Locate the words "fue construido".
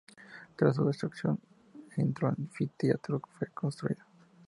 3.37-4.03